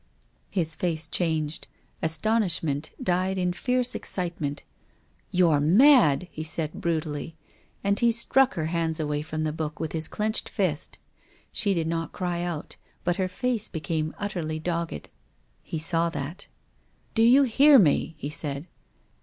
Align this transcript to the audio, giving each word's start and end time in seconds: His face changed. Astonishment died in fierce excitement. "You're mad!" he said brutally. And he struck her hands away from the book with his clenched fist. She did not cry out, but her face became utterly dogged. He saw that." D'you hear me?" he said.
His 0.49 0.73
face 0.75 1.05
changed. 1.07 1.67
Astonishment 2.01 2.89
died 3.03 3.37
in 3.37 3.53
fierce 3.53 3.93
excitement. 3.93 4.63
"You're 5.29 5.59
mad!" 5.59 6.27
he 6.31 6.41
said 6.43 6.73
brutally. 6.73 7.35
And 7.83 7.99
he 7.99 8.11
struck 8.11 8.55
her 8.55 8.65
hands 8.65 8.99
away 8.99 9.21
from 9.21 9.43
the 9.43 9.53
book 9.53 9.79
with 9.79 9.91
his 9.91 10.07
clenched 10.07 10.49
fist. 10.49 10.97
She 11.51 11.75
did 11.75 11.85
not 11.87 12.13
cry 12.13 12.41
out, 12.41 12.77
but 13.03 13.17
her 13.17 13.27
face 13.29 13.69
became 13.69 14.15
utterly 14.17 14.57
dogged. 14.57 15.09
He 15.61 15.77
saw 15.77 16.09
that." 16.09 16.47
D'you 17.13 17.43
hear 17.43 17.77
me?" 17.77 18.15
he 18.17 18.31
said. 18.31 18.65